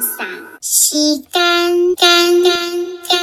[0.00, 0.26] 放赏，
[0.62, 2.52] 洗干干干
[3.06, 3.20] 干。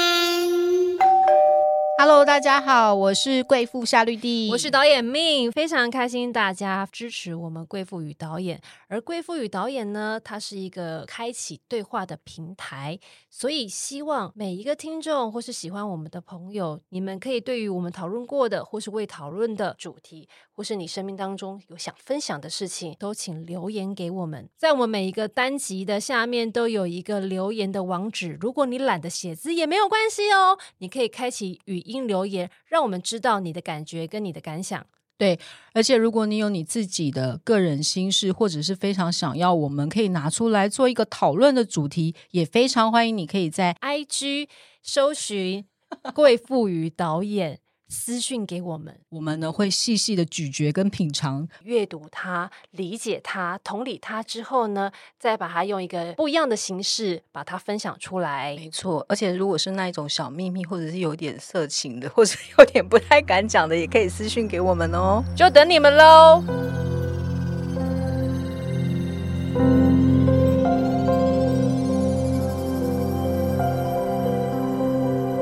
[1.97, 8.61] Hello，大家好，我是贵妇夏绿蒂，我是导演命，非常开心大家支持我们贵妇与导演。
[8.87, 12.99] 而贵妇与导演呢，它是一个开启对话的平台，
[13.31, 24.49] 所以希望每一个听众或是喜欢我们的朋友，你们可以对于我们讨论过的或是未讨论的主题，或是你生命当中有想分享的事情，都请留言给我们。
[24.57, 34.83] 在我们每一个单集的下面都有一个留言的网址，如果你懒得写字也没有关系哦，你可以开启语音留言，让我们知道你的感觉跟你的感想。
[35.19, 35.39] 对，
[35.73, 44.47] 而且如果你有你自己的个人心事，或者是非常想要我们可以拿出来做一个讨论的主题，也非常欢迎你可以在 IG
[44.81, 45.67] 搜寻
[46.15, 51.47] 贵妇与导演私讯给我们，我们呢会细细的咀嚼跟品尝。
[51.63, 58.53] 阅读它、理解它、同理它之后呢，再把它用一个不一样的形式把它分享出来。
[58.57, 65.23] 没错，而且如果是那一种小秘密，或者是有点色情的，或者有点不太敢讲的，也可以私讯给我们哦。
[65.33, 66.43] 就等你们喽！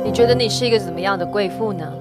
[0.04, 1.92] 你觉得你是一个怎么样的贵妇呢？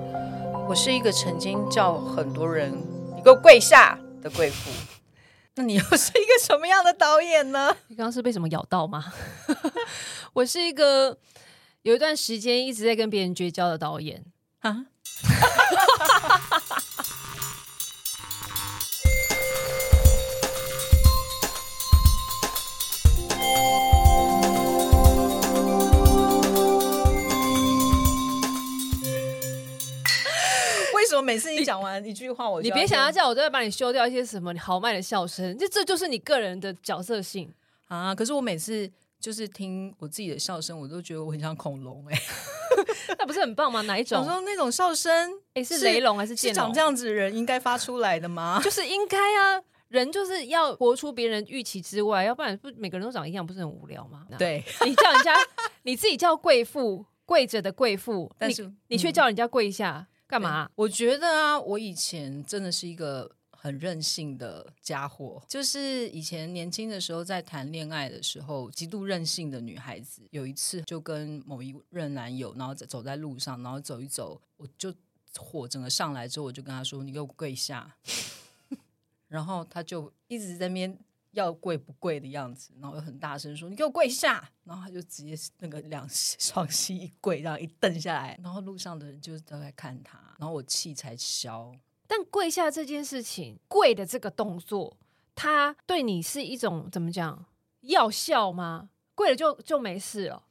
[0.66, 2.72] 我是一个曾经叫很多人
[3.14, 4.70] “你给我跪下”的贵妇，
[5.54, 7.76] 那你又是一个什么样的导演呢？
[7.88, 9.12] 你刚刚是被什么咬到吗？
[10.32, 11.16] 我是一个
[11.82, 14.24] 有一段时间一直在跟别人绝交的导演。
[14.60, 14.86] 啊，
[31.14, 37.52] 什么每次你讲完一句话，我就你别想要先叫我都要把你修掉一些什么你豪迈的笑声，这这就是你个人的角色性。
[37.86, 38.14] 啊！
[38.14, 42.18] 可是我每次就是听我自己的笑声，我都觉得我很像恐龙哎、
[43.18, 43.82] 那不是很棒吗？
[43.82, 44.18] 哪一种？
[44.20, 46.64] 我说那种笑声，诶是雷龙还是是剑龙？
[46.64, 48.58] 长这样子的人应该发出来的吗？
[48.64, 55.36] 就是应该啊，人就是要活出别人预期之外，要不然不每个人都长一样，不是很无聊吗？，对，你叫人家
[55.82, 60.68] 你自己叫贵妇，跪着的贵妇，你但是你却嗯叫人家跪下干嘛？
[60.74, 70.22] 我觉得啊，我以前真的是一个很任性的家伙，就是以前年轻的时候在谈恋爱的时候，极度任性的女孩子。
[70.32, 74.92] 有一次就跟某一任男友，然后走在路上，然后走一走，我就
[75.36, 77.94] 火整个上来之后，我就跟他说：“你给我跪下。”
[79.30, 80.98] 然后他就一直在那边
[81.34, 91.74] 要跪不跪的样子，然后又很大声说：“你给我跪下！”然后他就直接那个两 双膝一跪，这样一蹬下来，然后路上的人就都在看他，然后我气才消。
[92.06, 94.96] 但跪下这件事情，跪的这个动作，
[95.34, 97.44] 它对你是一种怎么讲
[97.80, 98.90] 药效吗？
[99.14, 100.42] 跪了就就没事了？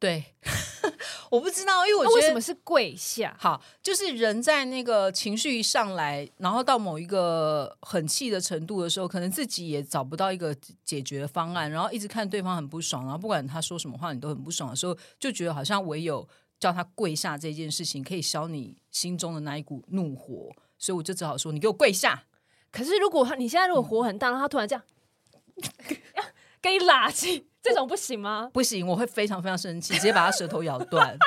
[0.00, 0.24] 对，
[1.30, 3.36] 我不知道，因为我觉得为什么是跪下？
[3.38, 16.26] 好，就是人在那个情绪一上来，然后到某一个很气的程度的时候，可能自己也找不到一个解决方案，然后一直看对方很不爽，然后不管他说什么话，你都很不爽的时候，就觉得好像唯有
[16.58, 22.24] 叫他跪下这件事情可以消你心中的那一股怒火，所以我就只好说：“你给我跪下。
[22.72, 24.82] 可是如果他你现在如果火很大，然后他突然这样
[26.62, 28.50] 给你拉起，这种不行吗”？
[28.54, 31.18] 不行，我会非常非常生气，直接把他舌头咬断。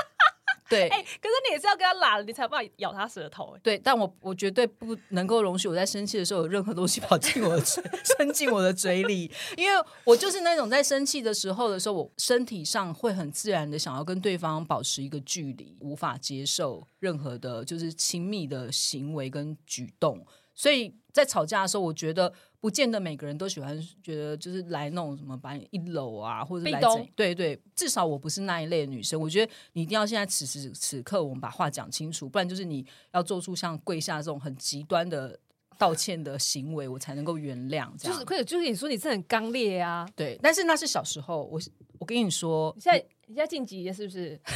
[0.69, 3.59] 对，可是你也是要跟他拉了，你才有办法咬他舌头、欸。
[3.61, 7.83] 对，但我我绝对不能够容许我在生气的时候有任何东西跑进我的嘴，
[8.17, 26.79] 伸进我的嘴里，因为我就是那种在生气的时候的时候，我身体上会很自然的想要跟对方保持一个距离，无法接受任何的就是亲密的行为跟举动，所以在吵架的时候，我觉得不见得每个人都喜欢，觉得就是来那种什么把你一搂啊，或者来
[27.15, 29.19] 对对，至少我不是那一类的女生。
[29.19, 35.39] 我觉得你一定要现在此时此刻我们把话讲清楚，不然就是你要做出像跪下这种很极端的
[35.77, 37.91] 道歉的行为，我才能够原谅。
[37.97, 41.59] 这样就是，或者就是你说你是很刚烈啊，对，但是那是小时候，我
[41.97, 44.39] 我跟你说你，现在你现在晋级了是不是？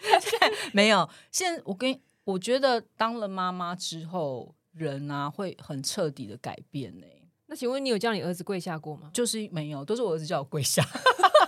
[0.00, 1.98] 现在没有，现在我跟
[2.28, 7.06] 我觉得当了妈妈之后，人啊会很彻底的改变呢、
[7.46, 9.10] 那请问你有叫你儿子跪下过吗？
[9.14, 10.84] 就是没有，都是我儿子叫我跪下，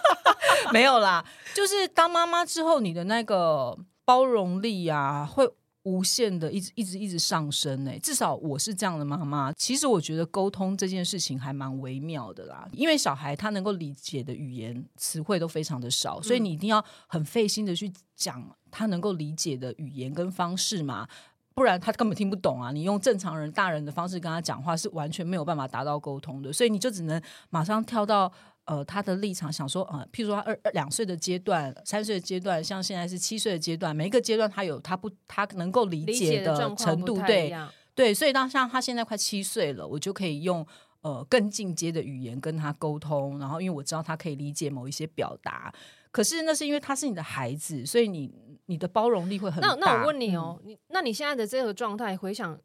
[0.72, 1.22] 没有啦。
[1.54, 5.46] 就是当妈妈之后，你的那个包容力啊，会
[5.84, 9.52] 无限的一直一直一直上升呢、至少我是这样的妈妈。
[9.54, 21.08] 其实我觉得沟通这件事情还蛮微妙的啦，因为小孩他能够理解的语言词汇都非常的少，所以你一定要很费心的去讲他能够理解的语言跟方式嘛。
[21.52, 22.70] 不然他根本听不懂啊！
[22.72, 28.32] 你用正常人、大人的方式跟他讲话，是完全没有办法达到沟通的，所以你就只能马上跳到
[28.64, 37.54] 呃他的立场，想说呃，譬如说他二二两岁的阶段、三岁的阶段，像现在是七岁的阶段，每一个阶段他有他不他能够理理解解的程度，对。
[37.92, 40.66] 对，所以当像他现在快七岁了，我就可以用
[41.02, 45.70] 呃更进阶的语言跟他沟通，然后因为我知道他可以理解某一些表达，
[46.10, 48.32] 可是那是因为他是你的孩子，所以你
[48.66, 49.68] 你的包容力会很大。
[49.70, 52.58] 那那我问你嗯哦，你那你现在的这个状态，回想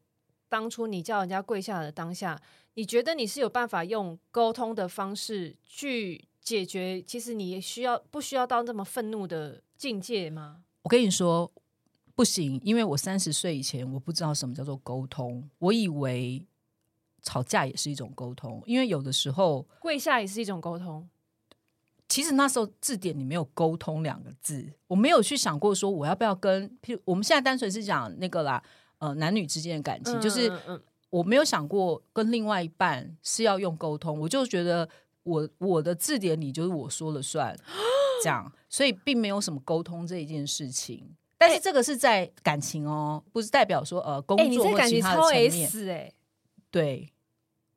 [0.55, 2.41] 当初你叫人家跪下的当下，
[2.75, 7.01] 你觉得你是有办法用沟通的方式去解决？
[7.01, 10.63] 其实你需要不需要到那么愤怒的境界吗？
[10.83, 11.51] 我跟你说
[12.15, 16.45] 不行，因为我三十岁以前我不知道什么叫做沟通，我以为
[17.21, 21.05] 吵架也是一种沟通，因为有的时候跪下也是一种沟通。
[22.07, 28.63] 其实那时候字典里没有“沟通”两个字，我没有去想过说我要不要跟，譬如我们现在单纯是讲那个啦，
[28.99, 30.51] 呃，男女之间的感情，就是
[31.09, 34.87] 我没有想过跟另外一半是要用沟通，我就觉得
[35.23, 37.55] 我我的字典里就是我说了算，
[38.23, 41.15] 这样，所以并没有什么沟通这一件事情。
[41.37, 45.69] 但是这个是在感情哦，不是代表说呃工作或其他层面。
[45.89, 46.11] 哎、
[46.71, 47.09] 对，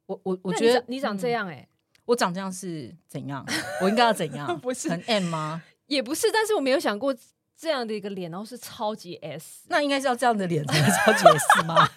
[0.06, 1.68] 我我我觉得你长这嗯样哎、
[2.06, 3.44] 我长这样是怎样？
[3.82, 4.58] 我应该要怎样？
[4.60, 5.62] 不是很 M 吗？
[5.86, 7.14] 也不是，但是我没有想过
[7.58, 11.88] 这样的一个脸，然后是超级 S，那应该是要这样的脸才能 超级 S 吗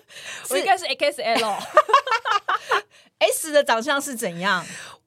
[0.48, 1.56] 我应该是 XL。
[3.18, 4.64] S 的长相是怎样？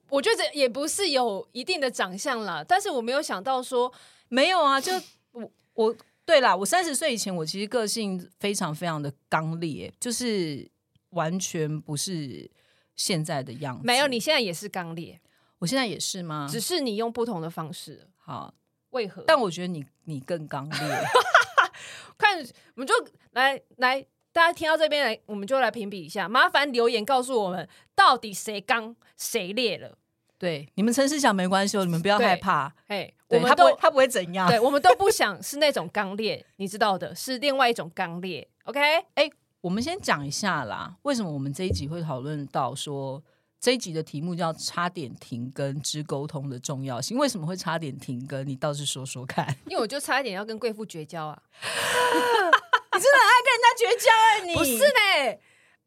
[0.08, 3.92] 我觉得也不是有一定的长相啦，但是我没有想到说，
[4.28, 4.92] 没有啊，就
[5.32, 10.70] 我我对啦，我三十岁以前，我其实个性非常非常的刚烈，就是
[11.10, 12.48] 完全不是
[12.94, 13.82] 现在的样子。
[13.84, 15.20] 没有，你现在也是刚烈，
[15.58, 16.48] 我现在也是吗？
[16.48, 18.54] 只是你用不同的方式，好，
[18.94, 19.22] 为何？
[19.26, 20.78] 但我觉得你你更刚烈。
[22.16, 22.94] 看，我们就
[23.32, 24.00] 来来，
[24.32, 29.98] 大家听到这边来，我们就来评比一下，麻烦留言告诉我们，到底谁刚谁烈了？
[30.38, 32.72] 对，你们诚实讲没关系哦，你们不要害怕。
[32.86, 34.48] 哎，我，们都他不会他不会怎样。
[34.48, 38.46] 对，我们都不想是那种刚烈，你知道的，是另外一种刚烈。
[38.64, 38.80] OK，
[39.14, 39.30] 哎
[39.60, 43.22] 我们先讲一下啦，为什么我们这一集会讨论到说
[43.60, 47.16] 这一集的题目叫“差点停更之沟通的重要性”？
[47.18, 48.46] 为什么会差点停更？
[48.46, 49.46] 你倒是说说看。
[49.66, 51.42] 因为我就差一点要跟贵妇绝交啊！
[51.62, 54.54] 你真的很爱跟人家绝交啊你！
[54.54, 55.38] 不是呢，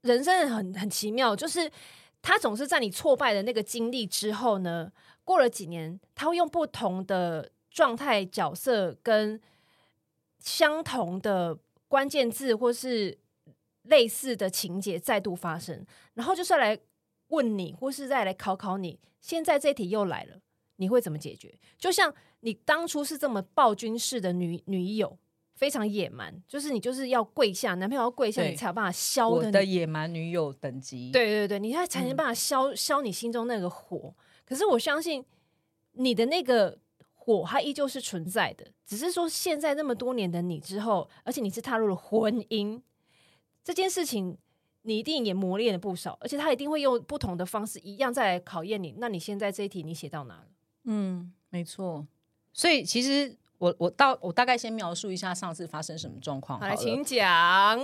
[0.01, 1.71] 人生很很奇妙，就是
[2.21, 4.91] 他总是在你挫败的那个经历之后呢，
[5.23, 9.39] 过了几年，他会用不同的状态、角色跟
[10.39, 13.17] 相同的关键字或是
[13.83, 15.85] 类似的情节再度发生，
[16.15, 16.77] 然后就是来
[17.27, 18.99] 问你，或是再来考考你。
[19.19, 20.39] 现在这题又来了，
[20.77, 21.57] 你会怎么解决？
[21.77, 25.17] 就像你当初是这么暴君式的女女友。
[25.57, 29.65] 非常野蛮，就是你就是要跪下，男朋友要跪下，你才有办法消我的的。
[29.65, 34.13] 野蛮女友等级，，对对对，你才才能嗯办法消、消你心中那个火。
[34.45, 35.25] 可是我相信
[35.93, 36.77] 你的那个
[37.15, 42.79] 火，它依旧是存在的，只是说现在那么多年的你之后，而且你是踏入了婚姻
[43.63, 44.37] 这件事情，
[44.87, 48.95] 你一定也磨练了不少，而且他一定会用不同的方式一样再来考验你。
[48.97, 50.47] 那你现在这一题你写到哪了？
[50.85, 52.07] 嗯，没错。
[52.53, 56.65] 所以其实我我到我大概先描述一下上次发生什么状况好。
[56.65, 57.79] 来，请讲。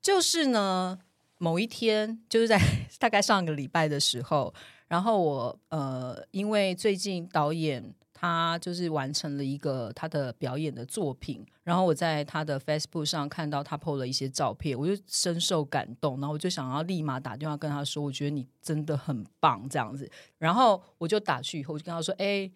[0.00, 0.98] 就是呢，
[1.36, 2.58] 某一天就是在
[2.98, 4.54] 大概上个礼拜的时候，
[4.86, 22.50] 然后我呃，因为最近导演他就是完成了一个他的表演的作品，然后我在他的 Facebook 上看到他 PO 了一些照片，我就深受感动，然后我就想要立马打电话跟他说，我觉得你真的很棒这样子，然后我就打去以后，我就跟他说，哎、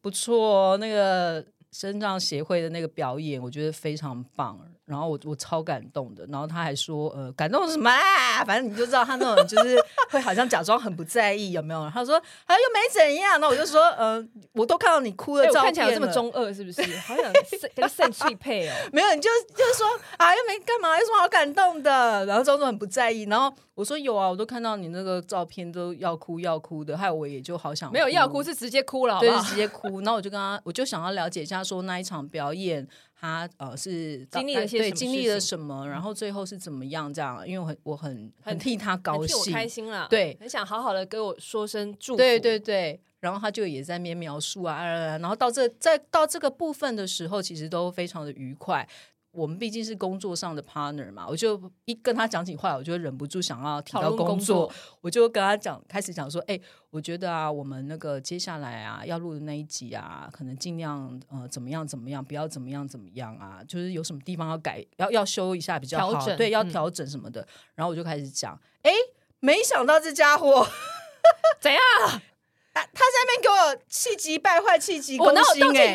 [0.00, 4.58] 不错，那个身障协会的那个表演，我觉得非常棒。
[4.90, 8.44] 然后我我超感动的，然后他还说，呃，感动什么啊？
[8.44, 9.78] 反正你就知道他那种就是
[10.10, 11.88] 会好像假装很不在意，有没有？
[11.94, 16.82] 他说他又没怎样，那我就说，嗯、我都看到你哭的照片看起来有这么中二，是不是？
[16.98, 17.32] 好想
[17.76, 18.74] 跟肾脆配哦。
[18.92, 22.26] 没有，你就就是说啊，又没干嘛，有什么好感动的？
[22.26, 23.22] 然后装作很不在意。
[23.22, 30.00] 然后我说有啊，我都看到你那个照片都要哭要哭的，害我也就好想没有要哭，是直接哭了，对，直接哭。
[30.00, 32.86] 然后我就跟他，我就想要了解一下，说那一场表演
[33.20, 37.46] 他呃是经历了些什么对经历了什么，然后最后是怎么样这样？
[37.46, 38.10] 因为我很我很
[38.40, 42.16] 很很替他高很替我兴，开心了，对很想好好的跟我说声祝福。
[42.16, 48.88] 对对对，然后他就也在那边描述啊然后到这在到这个部分的时候，其实都非常的愉快。
[49.32, 54.70] 我们毕竟是工作上的 partner 嘛，我就一跟他讲起话，我就忍不住想要提到工作，
[55.00, 56.58] 我就跟他讲，开始讲说，哎、
[56.90, 67.46] 我觉得啊，我们那个接下来啊要录的那一集啊，可能尽量呃怎么样怎么样，不要怎么样怎么样啊，就是有什么地方要改，要要修一下比较好，对，要嗯调整什么的。
[67.74, 68.90] 然后我就开始讲，哎、
[69.38, 70.66] 没想到这家伙。
[71.60, 71.80] 怎样？
[72.72, 75.94] 他在那边给我气急败坏、气急攻心哎？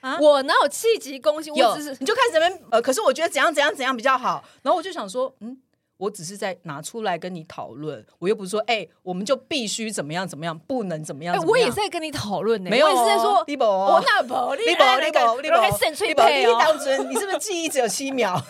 [0.00, 1.54] 啊我哪有气急攻心？
[1.54, 5.58] 有我只是你就开始在那边呃，可是我觉得怎样怎样怎样比较好，然后我就想说，嗯。
[5.98, 11.50] 我只是在拿出来跟你讨论，我又不是说，哎、我们就必须怎么样怎么样，不能怎么样哎，怎么样。
[11.50, 17.10] 我也是在跟你讨论呢，没有哦我也是在说，你没有哦我那不，你宝，你宝，你宝，还肾吹你宝，你配哦，当真？
[17.10, 18.40] 你是不是记忆只有七秒？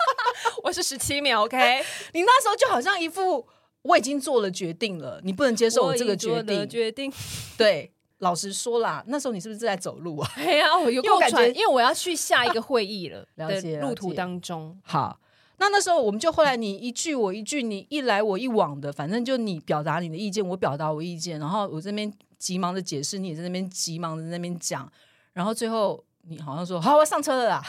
[0.64, 1.84] 我是十七秒，OK，
[2.14, 3.46] 你那时候就好像一副
[3.82, 6.66] 我已经做了决定了，你不能接受我这个决定。
[6.66, 7.12] 决定。
[7.58, 10.30] 对，老实说啦，那时候你是不是在走路啊？
[10.36, 15.18] 哎呀，我有因为我感觉够喘，因为我要去下一个会议了 了解路途解当中，好，
[15.58, 24.90] 那那时候我们就后来你一句我一句，你一来我一往的，反正就你表达你的意见，我表达我意见，然后我这边急忙的解释，你也在那边急忙的在那边讲，
[25.32, 27.62] 然后最后你好像说好，我上车了啦。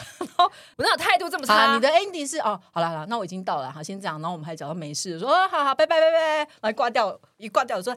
[0.78, 1.54] 我哪有态度这么差？
[1.54, 7.96] 啊，你的 ending 是哦，好了好了，那我已经到了，好，先这样，然后我们还讲到没事，说哦，好好，拜拜拜拜，来挂掉，一挂掉，我说，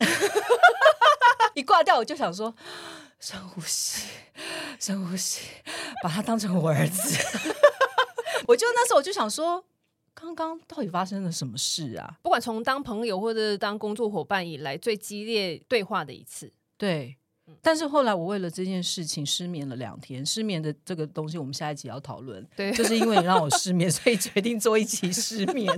[1.54, 2.54] 一挂掉，我就想说，
[3.20, 4.08] 深呼吸，
[4.78, 5.40] 深呼吸，
[6.02, 7.18] 把他当成我儿子。
[8.48, 9.64] 我就那时候我就想说，
[10.14, 12.16] 刚刚到底发生了什么事啊？
[12.22, 16.52] 不管从当朋友或者当工作伙伴以来，最激烈对话的一次。
[16.76, 17.16] 对。
[17.62, 22.46] 但是后来我为了这件事情失眠了两天，失眠的这个东西我们下一集要讨论。
[22.56, 25.70] 对就是因为你让我失眠， 所以决定做一期失眠。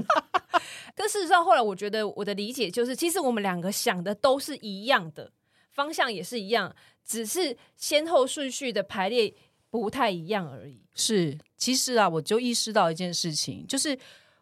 [0.94, 5.32] 但事实上，后来我觉得我的理解就是，其实我们两个想的都是一样的，
[5.70, 6.74] 方向也是一样，
[7.04, 9.34] 只是先后顺序的排列
[9.70, 10.82] 不太一样而已。
[10.94, 13.98] 是，其实啊，我就意识到一件事情，就是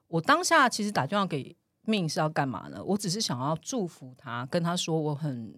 [0.08, 2.82] 我当下其实打电话给命是要干嘛呢？
[2.84, 5.54] 我只是想要祝福他，跟他说我很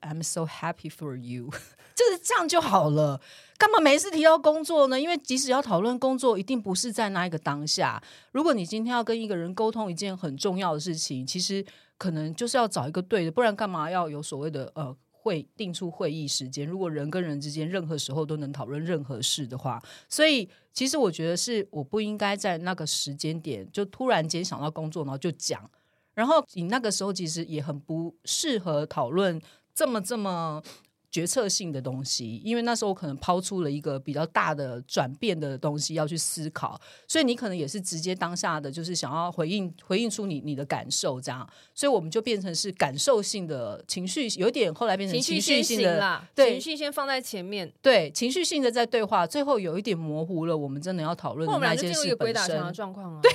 [0.00, 1.50] I'm so happy for you，
[1.94, 3.20] 就 是这样就好了。
[3.58, 4.98] 干嘛每次提到工作呢？
[4.98, 8.02] 因为即使要讨论工作，一定不是在那一个当下。
[8.32, 11.64] 如果你今天要跟一个人沟通一件很重要的事情，其实
[11.98, 16.66] 可能就是要找一个对的，不然干嘛要有所谓的呃会定出会议时间？
[16.66, 25.70] 如果人跟人之间任何时候都能讨论任何事的话，所以其实我觉得是我不应该在那个时间点就突然间想到工作，然后就讲。
[26.14, 29.40] 然后你那个时候其实也很不适合讨论
[29.80, 30.62] 这么这么
[31.10, 52.70] 决策性的东西，因为那时候我可能抛出了一个比较大的转变的东西要去思考，所以你可能也是直接当下的就是想要回应回应出你你的感受这样，所以我们就变成是感受性的情绪，有一点后来变成情绪性的啦，对情绪先放在前面，对情绪性的在对话，最后有一点模糊了我们真的要讨论的那件事本身。
[52.74, 53.20] 状况啊。
[53.22, 53.32] 对，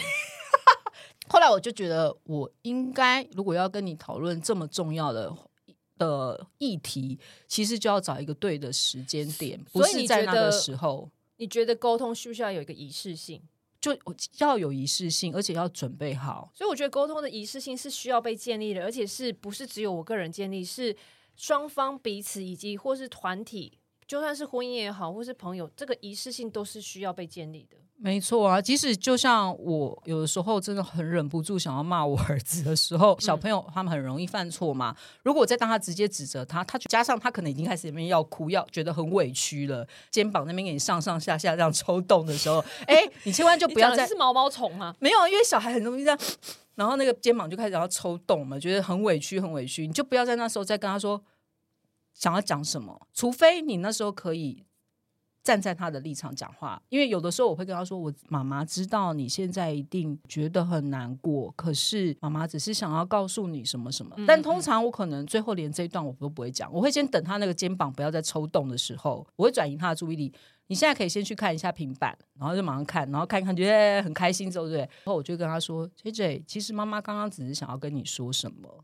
[1.28, 5.34] 后来我就觉得，我应该如果要跟你讨论这么重要的
[5.98, 11.10] 的议题，其实就要找一个对的时间点，不是在那个得时候。
[11.38, 13.42] 你觉得沟通需不需要有一个仪式性？
[13.82, 13.96] 就
[14.40, 16.52] 要有仪式性，而且要准备好。
[16.56, 20.96] 所以我觉得沟通的仪式性是需要被建立的，而且是不是只有我个人建立，是
[21.36, 27.78] 双方彼此以及或是团体，就算是婚姻也好，或是朋友，这个仪式性都是需要被建立的。
[27.98, 34.94] 没错啊，即使就像我有的时候真的很忍不住想要骂我儿子的时候，小朋友他们很容易犯错嘛。
[35.24, 44.94] 如果我再当他直接指责他，他就加上他可能已经开始那边要哭，要觉得很委屈了，肩膀那边给你上上下下这样抽动的时候，哎，你千万就 不要再是毛毛虫啊！
[45.00, 46.20] 没有，因为小孩很容易这样，
[46.76, 49.88] 然后那个肩膀就开始要抽动嘛，觉得很委屈，很委屈。
[49.88, 51.24] 你就不要在那时候再跟他说
[52.15, 54.63] 想要讲什么，除非你那时候可以
[55.43, 56.81] 站在他的立场讲话。
[56.89, 64.15] 因为有的时候我会跟他说：“我妈妈知道你现在一定觉得很难过，可是妈妈只是想要告诉你什么什么。
[64.25, 70.34] 但通常我可能最后连这一段我都不会讲，我会先等他那个肩膀不要再抽动的时候，我会转移他的注意力。
[70.67, 74.79] 你现在可以先去看一下平板，然后就马上看，然后看一看，觉得很开心之后，对不对？
[74.79, 78.84] 然后我就跟他说：“J J，其实妈妈刚刚只是想要跟你说什么。”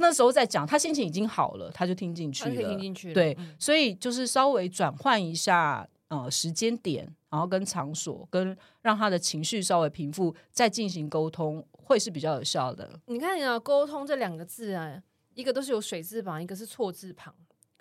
[0.00, 2.54] 那时候在讲，他心情已经好了，他就听进去了。
[2.54, 3.14] 听进去了。
[3.14, 12.98] 对，嗯所以就是稍微转换一下呃时间点，然后跟场所，跟让他的情绪稍微平复，再进行沟通，会是比较有效的。
[13.06, 15.00] 你看啊，沟通这两个字啊，
[15.34, 17.34] 一个都是有水字旁，一个是错字旁。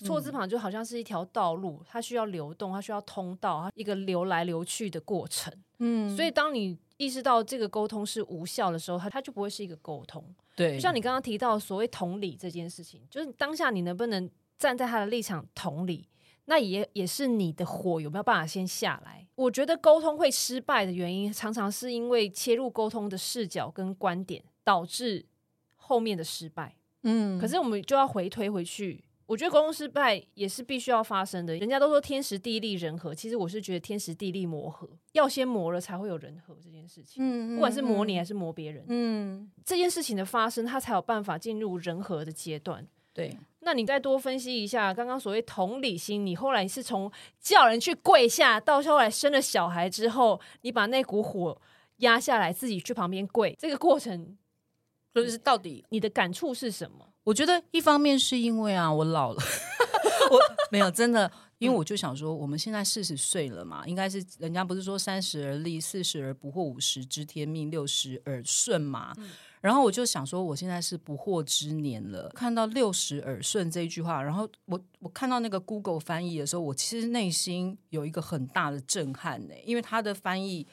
[0.06, 5.54] 错字旁就好像是一条道路，它需要流动，它需要通道，它一个流来流去的过程。
[5.80, 10.22] 嗯，所以当你意识到这个沟通是无效的时候，它它就不会是一个沟通。
[10.54, 16.10] 对，就像你刚刚提到所谓同理这件事情，就是当下你能不能站在他的立场同理，
[16.46, 19.26] 那也也是你的火有没有办法先下来。
[19.36, 25.26] 我觉得沟通会失败的原因，常常是因为切入沟通的视角跟观点，导致
[25.78, 26.76] 后面的失败。
[27.04, 29.02] 嗯，可是我们就要回推回去。
[29.30, 31.56] 我觉得沟通失败也是必须要发生的。
[31.58, 37.24] 人家都说天时地利人和，其实我是觉得天时地利磨合，要先磨了才会有人和这件事情。
[37.24, 42.88] 嗯，不管是磨你还是是磨别人，嗯，这件事情的发生，它才有办法进入人和的阶段。
[43.14, 51.62] 对，那你再多分析一下，刚刚所谓同理心，你后来是从叫人去跪下，到后来生了小孩之后，你把那股火
[51.98, 54.36] 压下来，自己去旁边跪，这个过程
[55.14, 57.09] 就是到底你的感触是什么？
[57.30, 59.44] 我觉得一方面是因为啊，我老了，
[60.32, 60.40] 我
[60.72, 69.14] 没有真的，因为我就想说，我们现在四十岁了嘛，应该是人家不是说三十而立，四十而不惑，五十知天命，六十而顺嘛。
[69.62, 72.32] 然后我就想说，我现在是不惑之年了。
[72.34, 80.66] 看到六十耳顺这一句话，然后我我看到那个 Google 翻译的时候，我其实内心有一个很大的震撼呢，因为它的翻译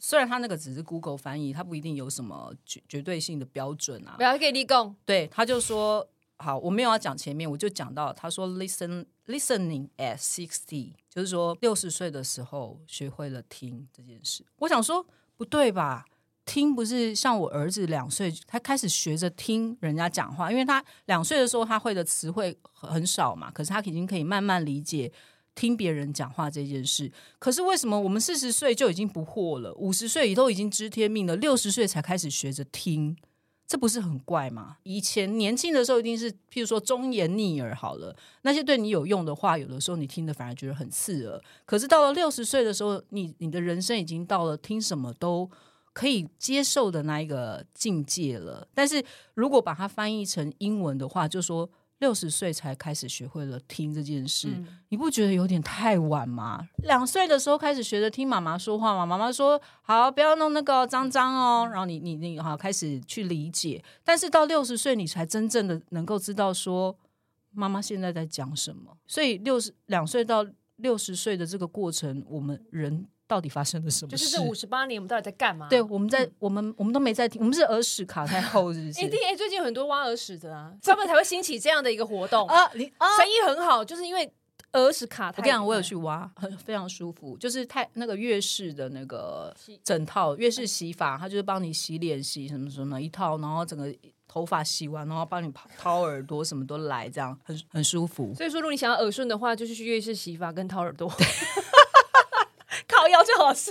[0.00, 4.22] 虽然它那个只是 Google 翻译，它不一定有什么绝绝对性的标准啊不。
[4.22, 14.44] 要给立功，对，他就说好，我没有要讲前面，我就讲到他说 listen listening at sixty，就是说六十岁的时候学会了听这件事。
[14.56, 16.06] 我想说不对吧？
[16.46, 25.12] 听不是像我儿子两岁，他开始学着听人家讲话，因为他两岁的时候他会的词汇很很少嘛，可是他已经可以慢慢理解
[25.54, 27.10] 听别人讲话这件事。
[27.38, 33.16] 可是为什么我们四十岁就已经不惑了，五十岁都已经知天命了，六十岁才开始学着听？
[33.66, 34.78] 这不是很怪吗？
[34.82, 41.40] 以前年轻的时候一定是，譬如说忠言逆耳好了，那些对你有用的话，有的时候你听的反而觉得很刺耳。
[41.64, 45.48] 可是到了六十岁的时候，你你的人生已经到了听什么都
[45.92, 48.66] 可以接受的那一个境界了。
[48.74, 49.00] 但是
[49.34, 54.48] 如果把它翻译成英文的话，就说六十岁才开始学会了听这件事，
[54.88, 56.66] 你不觉得有点太晚吗？
[56.78, 66.96] 两岁的时候开始学着听妈妈说话嘛，妈妈说好不要弄那个脏脏哦，然后你你你好开始去理解，但是到六十岁你才真正的能够知道说
[67.52, 68.96] 妈妈现在在讲什么。
[69.06, 74.16] 所以六十两岁到六十岁的这个过程，我们人到底发生了什么事？
[74.16, 75.68] 就是这五十八年我们到底在干嘛？
[75.68, 79.00] 对，我们在、我们我们都没在听，我们是耳屎卡太厚，是不是？
[79.06, 84.28] 一定哎，最近有很多挖耳屎的啊，他们才会兴起这样的一个活动，啊，你啊，生意很好，就是因为
[84.72, 85.28] 耳屎卡。
[85.28, 93.94] 我跟你讲，我有去挖，很非常舒服，就是太那个粤式的那个整套粤式洗法，它就是帮你洗脸、洗什么什么一套，然后整个
[94.26, 98.34] 头发洗完，然后帮你掏耳朵，什么都来，这样很很舒服。
[98.34, 101.10] 所以说，如果你想要耳顺的话，就是去粤式洗发跟掏耳朵，
[103.54, 103.70] 是。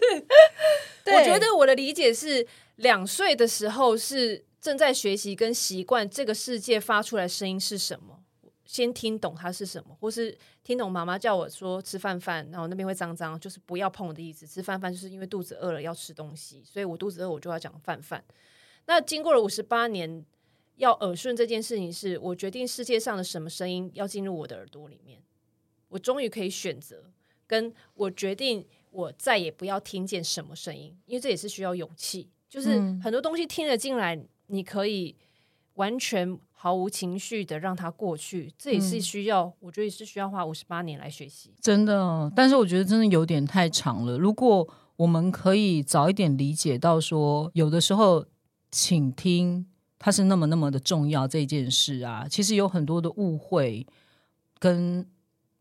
[1.13, 2.45] 我觉得我的理解是，
[2.75, 8.23] 两岁的时候是正在学习跟习惯这个世界发出来声音是什么，
[8.65, 14.45] 先听懂它是什么，或是听懂妈妈叫我说吃饭饭，然后那边会脏脏，就是不要碰我的意思。
[14.45, 18.23] 吃饭饭就是因为肚子饿了要吃东西，所以我肚子饿我就要讲饭饭。
[18.85, 20.23] 那经过了五十八年，
[20.75, 25.21] 要耳顺这件事情是，我决定世界上的什么声音要进入我的耳朵里面，
[25.87, 27.11] 我终于可以选择，
[27.47, 32.29] 跟我决定我再也不要听见什么声音，因为这也是需要勇气。
[32.49, 35.15] 就是嗯很多东西听了进来，你可以
[35.75, 41.53] 完全毫无情绪的让它过去，这也是需要，我觉得也是需要花五十八年来学习。
[41.61, 44.17] 真的，但是我觉得真的有点太长了。
[44.17, 48.25] 如果我们可以早一点理解到说，有的时候
[48.71, 49.65] 倾听
[49.97, 53.85] 它是那么那么的重要这件事啊，其实有很多的误会
[54.57, 55.07] 跟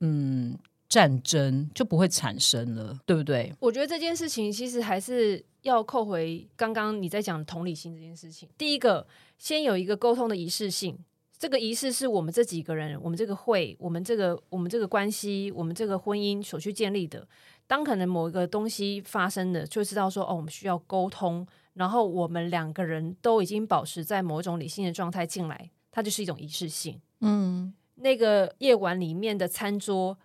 [0.00, 3.52] 嗯战争就不会产生了，对不对？
[3.60, 8.48] 我觉得这件事情其实还是要扣回刚刚你在讲同理心这件事情。
[8.56, 10.98] 第一个，先有一个沟通的仪式性，
[11.38, 17.28] 这个仪式是我们这几个人、我们这个会、我们这个、我们这个关系、我们这个婚姻所去建立的。
[17.66, 26.98] 当可能某一个东西发生了，就知道说哦，我们需要沟通，然后我们两个人都已经保持在某种理性的状态进来，它就是一种仪式性。
[27.20, 30.16] 嗯，那个夜晚里面的餐桌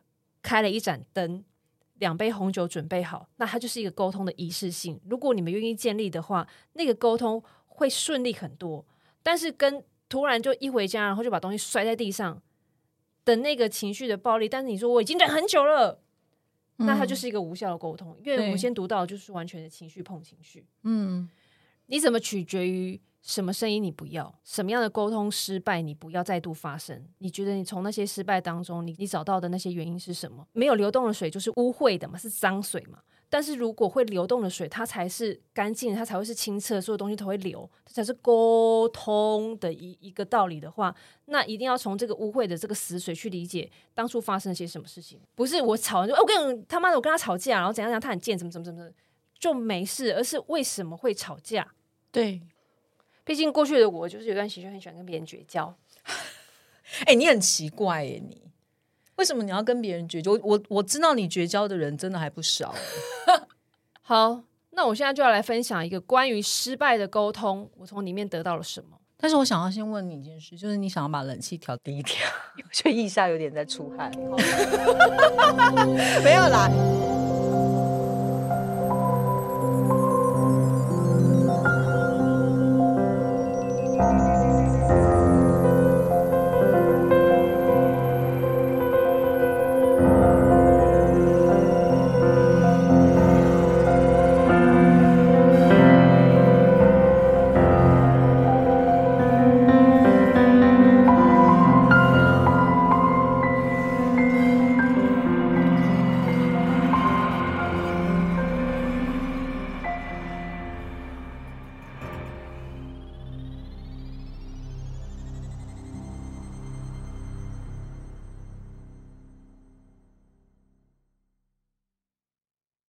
[0.43, 1.43] 开了一盏灯，
[1.95, 5.01] 两杯红酒准备好，那它就是一个沟通的仪式性。
[5.09, 8.85] 如果你们愿意建立的话，那个沟通会顺利很多。
[9.23, 12.39] 但是跟突然就一回家，然后就把东西摔在地上
[13.25, 16.01] 的那个情绪的暴力，但是你说我已经忍很久了，
[16.77, 20.65] 那它就是一个无效的沟通，因为我们先读到的就是完全的情绪碰情绪。
[20.83, 21.29] 嗯
[21.87, 27.03] 你怎么取决于什么声音你不要，什么样的沟通失败你不要再度发生？
[27.19, 30.45] 你觉得你从那些失败当中，你你找到的那些原因是什么？
[30.51, 32.99] 没有流动的水就是污秽的嘛，是脏水嘛。
[33.29, 40.93] 但是如果会流动的水，它才是干净，它才会是清澈，所有东西都会流，这才是沟通的一一个道理的话，
[41.25, 45.19] 那一定要从这个污秽的这个死水去理解当初发生了些什么事情。
[45.33, 48.93] 不是我吵就、哦我跟你他妈的我跟他吵架，然后怎样怎样，他很贱，怎么怎么怎么怎么
[49.39, 51.73] 就没事，而是为什么会吵架？
[52.11, 52.41] 对。
[53.23, 55.73] 毕竟过去的我就是有段时间很喜欢跟别人绝交，
[57.05, 58.41] 哎、你很奇怪耶，你
[59.15, 60.31] 为什么你要跟别人绝交？
[60.31, 62.73] 我我我知道你绝交的人真的还不少。
[64.01, 68.97] 好，那我现在就要来分享一个关于失败的沟通，我从里面得到了什么。
[69.15, 72.17] 但是我想要先问你一件事，就是你想要把冷气调低一点，
[72.57, 74.11] 我觉得腋下有点在出汗。
[76.21, 76.69] 没有啦，